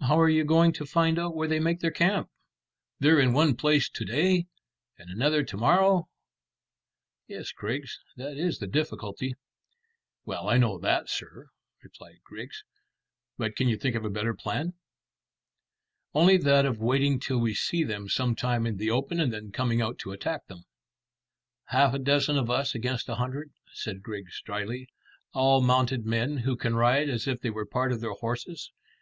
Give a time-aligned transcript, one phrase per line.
[0.00, 2.30] "How are you going to find out where they make their camp?
[2.98, 4.46] They're in one place to day
[4.96, 6.08] and another to morrow."
[7.26, 9.34] "Yes, Griggs, that is the difficulty."
[10.24, 11.50] "Well, I know that, sir,"
[11.82, 12.64] replied Griggs;
[13.36, 14.72] "but can you think of a better plan?"
[16.14, 19.52] "Only that of waiting till we see them some time in the open, and then
[19.52, 20.64] coming out to attack them."
[21.66, 24.88] "Half a dozen of us against a hundred," said Griggs dryly;
[25.34, 28.72] "all mounted men who can ride as if they were part of their horses.